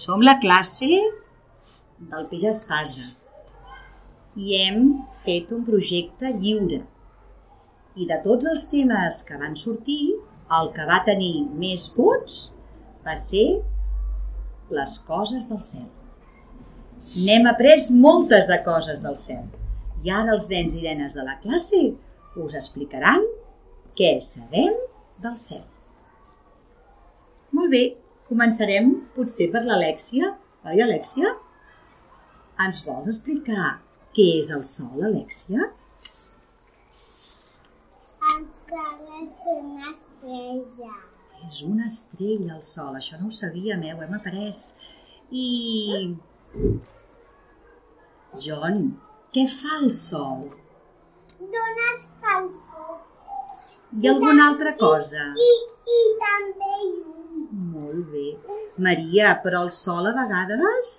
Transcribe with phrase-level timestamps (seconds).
[0.00, 0.88] Som la classe
[2.10, 3.02] del peix espasa
[4.40, 4.84] i hem
[5.24, 6.78] fet un projecte lliure.
[8.00, 10.14] I de tots els temes que van sortir,
[10.58, 12.38] el que va tenir més vots
[13.04, 13.44] va ser
[14.72, 15.88] les coses del cel.
[17.26, 19.44] N'hem après moltes de coses del cel.
[20.00, 21.82] I ara els nens i nenes de la classe
[22.40, 23.26] us explicaran
[23.98, 24.78] què sabem
[25.20, 25.66] del cel.
[27.52, 27.84] Molt bé,
[28.30, 30.30] començarem potser per l'Alèxia.
[30.70, 31.34] Oi, Alèxia?
[32.64, 33.66] Ens vols explicar
[34.16, 35.70] què és el sol, Alèxia?
[38.30, 40.94] El sol és una estrella.
[41.48, 43.94] És una estrella el sol, això no ho sabíem, eh?
[43.96, 44.62] ho hem après.
[45.30, 45.46] I...
[48.46, 48.82] John,
[49.34, 50.50] què fa el sol?
[51.40, 52.98] Dóna escalfor.
[53.98, 55.30] I alguna altra cosa?
[55.48, 55.52] I,
[55.96, 57.09] i també llum.
[58.00, 58.56] Molt bé.
[58.80, 60.92] Maria, però el sol a vegades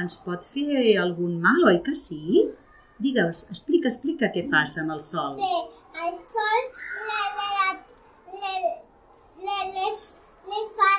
[0.00, 2.46] ens pot fer algun mal, oi que sí?
[3.04, 5.36] Digues, explica, explica què passa amb el sol.
[5.38, 5.54] Bé,
[6.06, 6.62] el sol
[7.10, 7.68] le, le,
[8.40, 8.54] le,
[9.44, 9.88] le, le,
[10.50, 10.90] le, fa,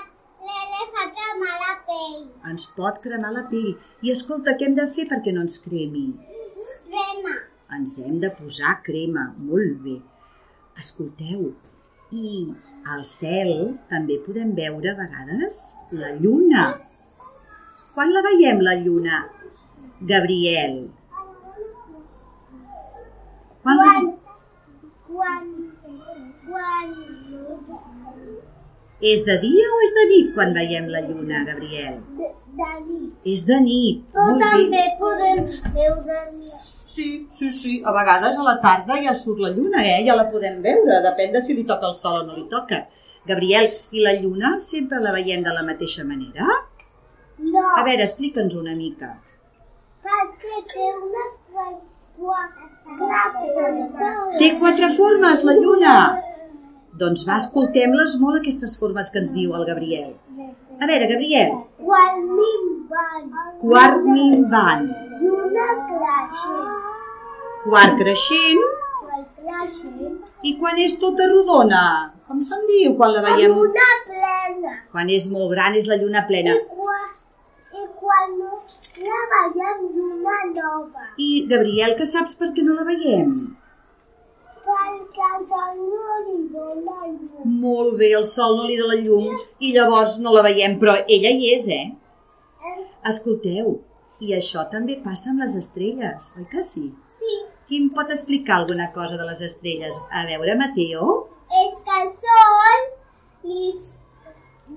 [0.48, 2.20] le, le fa cremar la pell.
[2.54, 3.74] Ens pot cremar la pell.
[4.06, 6.08] I escolta, què hem de fer perquè no ens cremi?
[6.94, 7.40] Rema.
[7.78, 9.32] Ens hem de posar crema.
[9.50, 9.98] Molt bé.
[10.78, 11.50] Escolteu,
[12.12, 12.48] i
[12.94, 13.54] al cel
[13.92, 16.68] també podem veure a vegades la lluna.
[17.96, 19.24] Quan la veiem, la lluna?
[20.00, 20.78] Gabriel.
[23.64, 23.92] Quan la...
[25.08, 25.48] Quan,
[26.48, 26.94] quan,
[29.02, 32.00] És de dia o és de nit quan veiem la lluna, Gabriel?
[32.18, 33.12] de, de nit.
[33.34, 34.02] És de nit.
[34.18, 34.86] O també bé.
[35.02, 35.44] podem
[35.76, 36.22] veure
[36.98, 37.08] Sí,
[37.40, 37.74] sí, sí.
[37.86, 40.00] A vegades a la tarda ja surt la lluna, eh?
[40.08, 41.02] Ja la podem veure.
[41.06, 42.84] Depèn de si li toca el sol o no li toca.
[43.28, 46.48] Gabriel, i la lluna sempre la veiem de la mateixa manera?
[47.38, 49.10] No, A veure, explica'ns una mica.
[50.08, 51.34] perquè té unes
[54.40, 55.94] Té quatre formes, la lluna.
[57.02, 60.16] Doncs va, escoltem-les molt, aquestes formes que ens diu el Gabriel.
[60.82, 61.52] A veure, Gabriel,
[61.84, 63.30] Quan minvant.
[63.62, 64.88] quart minvant,
[65.22, 66.77] Lluna creixent.
[67.66, 68.66] Quart creixent,
[70.44, 71.84] i quan és tota rodona?
[72.28, 73.54] Com se'n diu quan la veiem?
[73.56, 74.74] Lluna plena.
[74.92, 76.56] Quan és molt gran és la lluna plena.
[76.58, 77.06] I quan,
[77.82, 78.60] i quan no
[79.08, 79.22] la
[79.54, 81.08] veiem lluna nova.
[81.18, 83.34] I, Gabriel, que saps per què no la veiem?
[84.68, 87.58] Perquè el sol no li dóna llum.
[87.64, 89.32] Molt bé, el sol no li dóna llum
[89.64, 91.86] i llavors no la veiem, però ella hi és, eh?
[93.08, 93.78] Escolteu,
[94.20, 96.90] i això també passa amb les estrelles, oi que sí?
[97.68, 99.98] Qui em pot explicar alguna cosa de les estrelles?
[100.12, 101.18] A veure, Mateo?
[101.48, 102.82] és que el sol
[103.48, 103.70] li,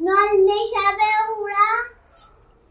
[0.00, 1.64] no el deixa veure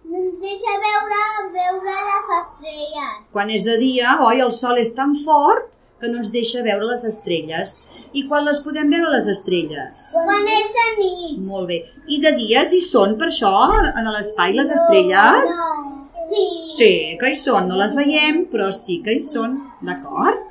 [0.10, 1.20] no ens deixa veure
[1.54, 3.20] veure les estrelles.
[3.36, 5.68] Quan és de dia, oi, el sol és tan fort
[6.00, 7.76] que no ens deixa veure les estrelles.
[8.18, 10.08] I quan les podem veure, les estrelles?
[10.16, 11.38] Quan és de nit.
[11.46, 11.84] Molt bé.
[12.10, 13.54] I de dies hi són, per això,
[13.92, 15.54] en l'espai, les estrelles?
[15.60, 15.99] No.
[16.30, 16.44] Sí.
[16.76, 16.92] Sí,
[17.22, 17.68] que hi són.
[17.70, 19.58] No les veiem, però sí que hi són.
[19.86, 20.46] D'acord?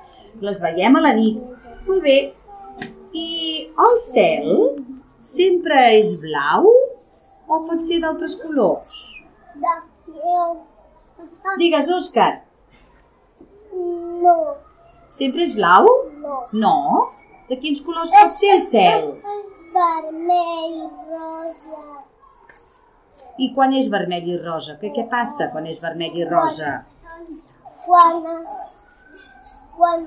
[0.44, 1.38] Les veiem a la nit.
[1.86, 2.18] Molt bé.
[3.18, 3.28] I
[3.86, 4.50] el cel
[5.24, 8.98] sempre és blau o pot ser d'altres colors?
[9.58, 9.72] De,
[10.18, 10.42] jo,
[11.58, 12.42] Digues, Òscar,
[14.22, 14.34] no,
[15.10, 15.88] sempre és blau?
[16.22, 16.36] no.
[16.52, 16.76] No.
[17.48, 19.06] De quins colors pot ser el cel?
[19.72, 20.76] Vermell,
[21.08, 21.82] rosa,
[23.38, 24.76] I quan és vermell i rosa?
[24.80, 26.78] Què, què passa quan és vermell i rosa?
[27.88, 28.48] quan, es,
[29.76, 30.06] quan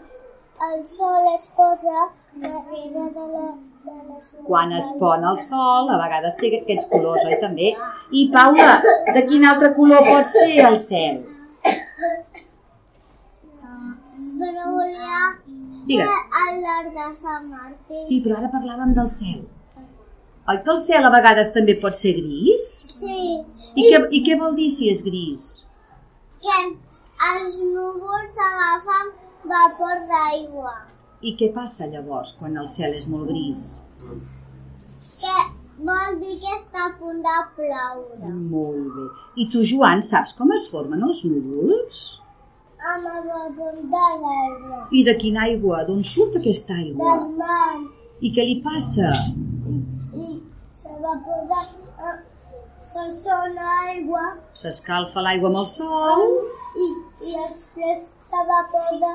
[0.70, 3.46] el sol es posa darrere de, la,
[3.86, 7.72] de les Quan es pon el sol, a vegades té aquests colors, oi també?
[8.14, 8.76] I Paula,
[9.16, 11.24] de quin altre color pot ser el cel?
[14.42, 15.24] Però volia
[15.90, 16.14] Digues.
[16.44, 16.62] el
[16.94, 18.04] de Sant Martí.
[18.06, 19.42] Sí, però ara parlàvem del cel.
[20.52, 22.70] Oi que el cel a vegades també pot ser gris?
[22.92, 23.20] Sí,
[23.76, 25.52] I què, i què vol dir si és gris?
[26.42, 26.60] que
[27.32, 29.12] els núvols agafen
[29.52, 30.74] vapor d'aigua.
[31.22, 33.66] I què passa llavors quan el cel és molt gris?
[35.22, 35.36] Que
[35.90, 38.34] vol dir que està a punt de ploure.
[38.56, 39.06] Molt bé.
[39.44, 42.02] I tu, Joan, saps com es formen els núvols?
[42.82, 44.84] Amb el vapor de l'aigua.
[44.98, 45.84] I de quina aigua?
[45.86, 47.20] D'on surt aquesta aigua?
[47.20, 47.82] Del mar.
[48.22, 49.14] I què li passa?
[51.12, 51.62] I s'evaposa
[52.08, 52.18] eh,
[52.94, 54.24] fa sola aigua
[54.62, 56.22] S'escalfa l'aigua amb el sol
[56.76, 59.12] i, i després s'evaposa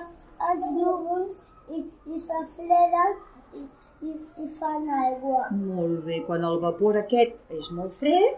[0.51, 1.39] els núvols
[1.73, 1.81] i,
[2.13, 3.15] i s'afreden
[3.57, 3.63] i,
[4.09, 4.13] i,
[4.45, 5.47] i fan aigua.
[5.57, 8.37] Molt bé, quan el vapor aquest és molt fred,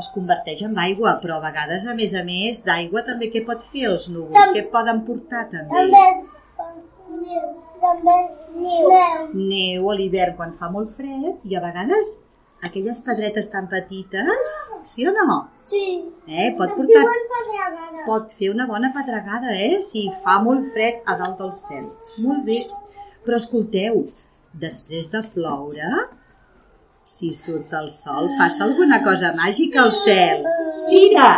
[0.00, 3.62] es converteix en aigua, però a vegades, a més a més, d'aigua també què pot
[3.70, 4.34] fer els núvols?
[4.36, 5.86] Tam- Què poden portar també?
[5.86, 7.38] També,
[7.80, 8.18] també,
[8.58, 8.90] neu.
[9.38, 12.16] Neu a l'hivern quan fa molt fred i a vegades
[12.64, 15.38] aquelles pedretes tan petites, sí o no?
[15.60, 15.84] Sí.
[16.26, 16.52] Eh?
[16.58, 17.04] Pot portar
[18.06, 19.80] pot fer una bona pedregada, eh?
[19.82, 21.88] Si fa molt fred a dalt del cel.
[22.24, 22.60] Molt bé.
[23.26, 24.04] Però escolteu,
[24.66, 25.90] després de ploure,
[27.06, 30.46] si surt el sol, passa alguna cosa màgica al cel.
[30.86, 31.28] Cira,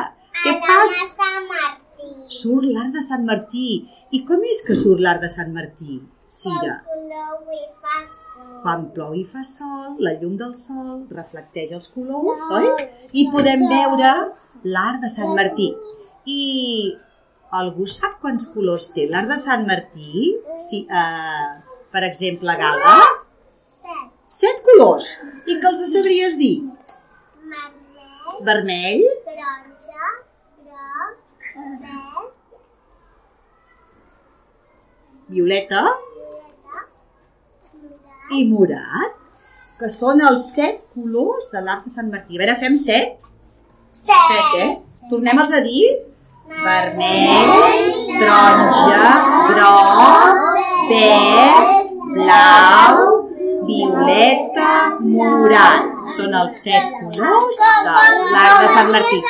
[0.43, 1.09] què passa?
[1.17, 2.13] Sant Martí.
[2.41, 3.73] Surt l'arc de Sant Martí.
[4.13, 5.99] I com és que surt l'arc de Sant Martí?
[6.29, 6.69] Sol.
[8.63, 12.67] quan plou i fa sol, la llum del sol reflecteix els colors, oi?
[13.17, 14.11] I podem veure
[14.75, 15.69] l'arc de Sant Martí.
[16.29, 16.43] I
[17.61, 20.35] algú sap quants colors té l'arc de Sant Martí?
[20.67, 21.49] Si, uh,
[21.95, 22.97] per exemple, Gala,
[23.87, 24.11] Set.
[24.41, 25.15] set colors.
[25.47, 26.57] I que els sabries dir?
[27.55, 30.13] Vermell, Vermell, taronja,
[30.67, 31.17] groc,
[31.87, 32.35] verd,
[35.39, 35.87] violeta.
[38.35, 39.15] I morat,
[39.79, 42.37] que són els set colors de l'arc de Sant Martí.
[42.37, 43.19] A veure, fem set?
[43.95, 44.71] Set, eh?
[45.11, 45.85] Tornem-los a dir?
[46.49, 49.09] Vermell, taronja,
[49.53, 50.59] groc,
[50.89, 52.97] verd, blau,
[53.69, 54.73] violeta,
[55.05, 55.95] morat.
[56.17, 59.21] Són els set colors de l'arc de Sant Martí.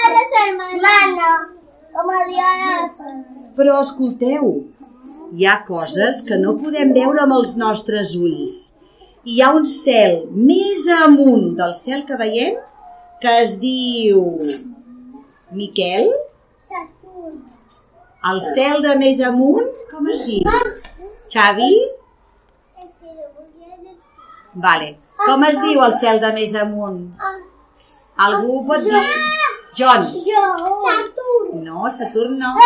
[3.58, 4.50] Però escolteu,
[5.34, 8.77] hi ha coses que no podem veure amb els nostres ulls.
[9.28, 10.14] Hi ha un cel
[10.48, 12.54] més amunt del cel que veiem
[13.22, 14.22] que es diu
[15.58, 16.08] Miquel.
[16.68, 17.34] Saturn.
[18.30, 20.48] El cel de més amunt, com es diu?
[21.34, 21.68] Xavi?
[24.64, 24.88] Vale.
[25.26, 27.02] Com es diu el cel de més amunt?
[28.28, 29.04] Algú pot dir?
[29.78, 30.08] John.
[30.24, 30.46] Jo.
[30.86, 31.64] Saturn.
[31.68, 32.56] No, Saturn no.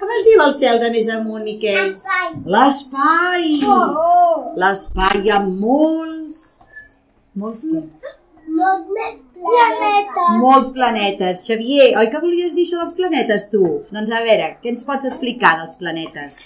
[0.00, 1.84] Com es diu el cel de més amunt, Miquel?
[1.86, 2.32] Espai.
[2.56, 3.52] L'espai.
[3.70, 4.23] Oh.
[4.62, 6.40] L'espai hi ha molts...
[7.42, 7.64] Molts?
[7.66, 10.36] Molts més planetes.
[10.42, 11.40] Molts planetes.
[11.48, 13.62] Xavier, oi que volies dir això dels planetes, tu?
[13.94, 16.38] Doncs a veure, què ens pots explicar dels planetes?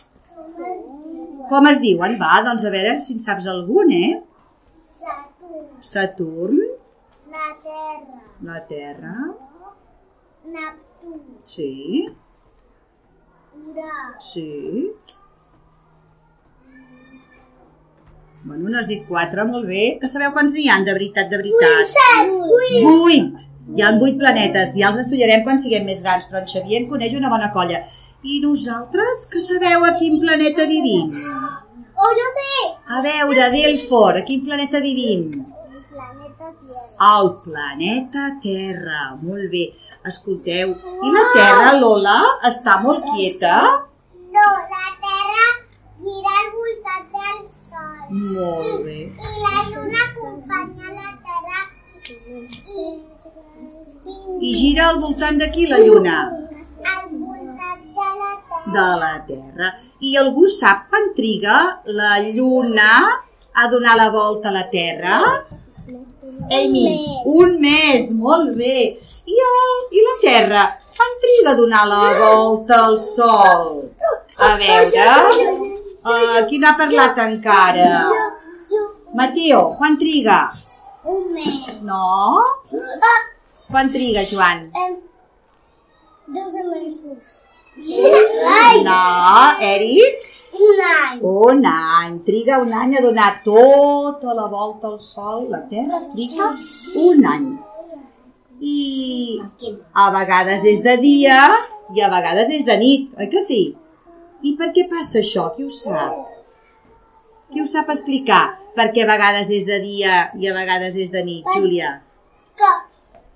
[1.51, 2.17] Com es diuen?
[2.21, 4.11] Va, doncs a veure si en saps algun, eh?
[4.99, 5.69] Saturn.
[5.93, 6.59] Saturn,
[7.33, 8.17] La Terra.
[8.49, 9.13] la Terra,
[10.55, 11.13] Neptú.
[11.45, 12.09] sí,
[13.59, 13.93] Urà.
[14.19, 14.49] sí.
[18.45, 19.99] Bueno, n'has dit quatre, molt bé.
[20.01, 21.95] Que sabeu quants n'hi han de veritat, de veritat?
[22.31, 22.83] Vuit.
[22.87, 23.47] Vuit!
[23.77, 26.87] Hi ha vuit planetes, ja els estudiarem quan siguem més grans, però en Xavier en
[26.89, 27.83] coneix una bona colla.
[28.25, 31.13] I nosaltres, que sabeu a quin planeta vivim?
[31.99, 32.49] Oh, jo sé.
[32.97, 35.29] A veure, Delfor, a quin planeta vivim?
[35.37, 36.89] El planeta Tierra.
[37.11, 39.03] Al planeta Terra.
[39.21, 39.65] Molt bé.
[40.09, 40.73] Escolteu,
[41.05, 42.19] i la Terra, Lola,
[42.49, 43.55] està molt quieta?
[44.33, 45.47] No, la Terra
[46.01, 47.98] gira al voltant del Sol.
[48.11, 48.99] Molt bé.
[49.05, 51.61] I la Lluna acompanya la Terra
[52.09, 52.15] i,
[52.75, 52.87] i,
[54.41, 56.19] I gira al voltant d'aquí la Lluna?
[56.89, 58.73] al voltant de la Terra.
[58.77, 59.73] De la Terra.
[60.01, 61.59] I algú sap quan triga
[62.01, 62.91] la Lluna
[63.53, 65.21] a donar la volta a la Terra?
[66.49, 66.89] Amy,
[67.27, 68.97] un mes, molt bé.
[69.29, 70.63] I, el, I la Terra,
[70.97, 73.91] quan triga a donar la volta al Sol?
[74.39, 78.11] A veure, uh, qui n'ha parlat encara?
[79.15, 80.51] Mateo, quan triga?
[81.05, 81.81] un mes.
[81.83, 82.45] No?
[83.01, 83.21] Ah,
[83.71, 84.71] Quan triga, Joan?
[86.29, 87.23] dos mesos.
[88.85, 89.01] No,
[89.61, 90.27] Eric?
[90.59, 91.21] un any.
[91.23, 92.19] Un any.
[92.25, 95.47] Triga un any a donar tota la volta al Sol.
[95.51, 96.51] La Terra triga
[96.97, 97.49] un any.
[98.61, 99.41] I
[99.95, 101.39] a vegades és de dia
[101.95, 103.78] i a vegades és de nit, oi que sí?
[104.47, 105.49] I per què passa això?
[105.55, 106.19] Qui ho sap?
[107.51, 108.43] Qui ho sap explicar?
[108.77, 111.97] Per què a vegades és de dia i a vegades és de nit, Júlia?
[112.59, 112.75] Que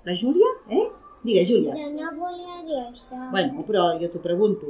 [0.07, 0.51] La Júlia?
[0.69, 0.85] Eh?
[1.23, 1.73] Digues, Júlia.
[1.75, 3.19] jo no volia dir això.
[3.31, 4.67] Bueno, però jo t'ho pregunto.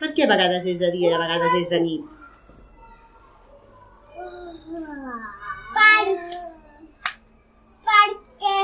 [0.00, 2.04] Per què a vegades és de dia i a vegades és de nit?
[5.76, 6.04] Per,
[7.88, 8.58] perquè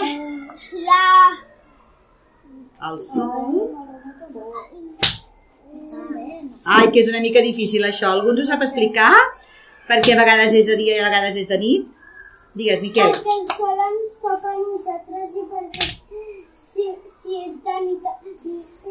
[0.88, 1.04] la...
[2.90, 3.82] El sol...
[6.64, 8.12] Ai, que és una mica difícil això.
[8.12, 9.10] Algú ens ho sap explicar?
[9.88, 11.90] Per què a vegades és de dia i a vegades és de nit?
[12.54, 13.12] Digues, Miquel.
[13.16, 15.86] Perquè el sol ens toca a nosaltres i perquè
[16.62, 18.08] si, si és de nit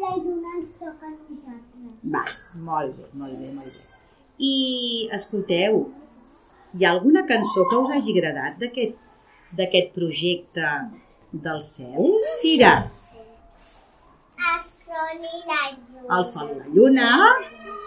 [0.02, 1.92] la lluna ens toca a nosaltres.
[2.14, 2.24] Va,
[2.68, 4.00] molt bé, molt bé, molt bé.
[4.42, 4.56] I
[5.14, 5.84] escolteu,
[6.74, 10.74] hi ha alguna cançó que us hagi agradat d'aquest projecte
[11.32, 12.74] del cel, Cira?
[12.82, 13.01] El
[14.92, 16.16] sol i la lluna.
[16.16, 17.08] El sol i la lluna.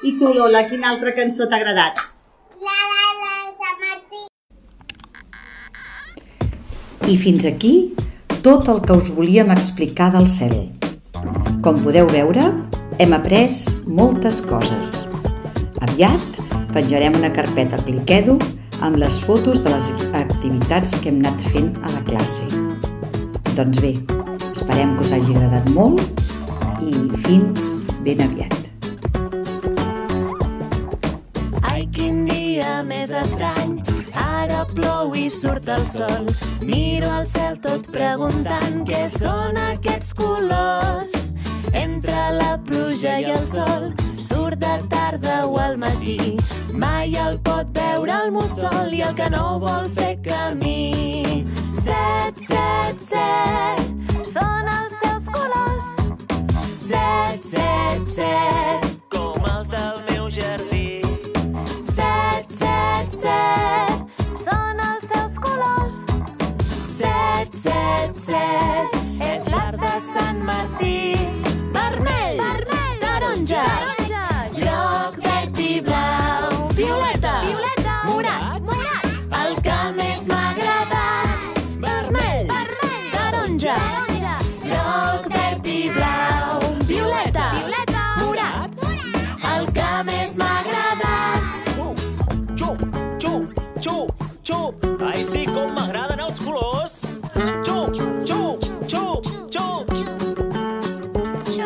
[0.05, 2.01] I tu, Lola, quina altra cançó t'ha agradat?
[2.65, 4.23] La de la Sant Martí.
[7.05, 7.75] I fins aquí
[8.45, 10.57] tot el que us volíem explicar del cel.
[11.65, 12.49] Com podeu veure,
[13.01, 14.93] hem après moltes coses.
[15.85, 16.41] Aviat
[16.73, 18.39] penjarem una carpeta Cliquedo
[18.83, 22.49] amb les fotos de les activitats que hem anat fent a la classe.
[23.55, 23.95] Doncs bé,
[24.51, 26.24] esperem que us hagi agradat molt
[26.85, 26.93] i
[27.25, 28.53] fins ben aviat.
[31.61, 33.79] Ai, quin dia més estrany,
[34.13, 36.29] ara plou i surt el sol.
[36.65, 41.11] Miro al cel tot preguntant què són aquests colors.
[41.75, 43.89] Entre la pluja i el sol,
[44.21, 46.37] surt de tarda o al matí.
[46.73, 50.74] Mai el pot veure el mussol i el que no vol fer camí.
[58.05, 61.01] Set, com els del meu jardí.
[61.89, 65.99] Set, set, set, són els seus colors.
[66.91, 71.15] Set, set, set, és l'art de Sant Martí.
[71.75, 74.04] Vermell, Vermell taronja, taronja,
[101.55, 101.63] Tots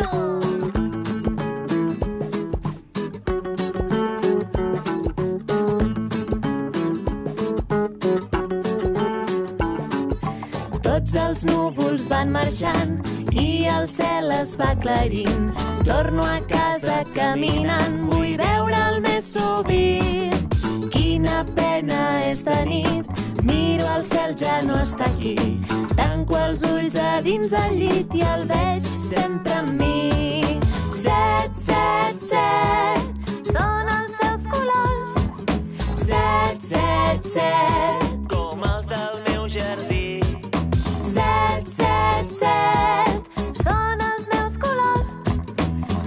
[11.17, 13.01] els núvols van marxant
[13.34, 15.50] i el cel es va aclarint.
[15.81, 20.38] Torno a casa caminant, vull veure'l més sovint.
[20.93, 23.10] Quina pena és de nit,
[23.41, 25.78] miro el cel ja no està aquí.
[26.00, 30.62] Tanco els ulls a dins el llit i el veig sempre amb mi.
[30.96, 35.18] Set, set, set, són els seus colors.
[36.06, 40.24] Set, set, set, com els del meu jardí.
[41.03, 45.15] Set, set, set, són els meus colors.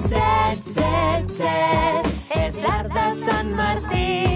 [0.09, 4.32] Set, set, set, és l'art de Sant Martí.